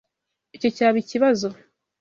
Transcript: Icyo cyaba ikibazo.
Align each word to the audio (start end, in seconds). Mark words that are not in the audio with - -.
Icyo 0.55 0.69
cyaba 0.75 0.97
ikibazo. 1.03 1.47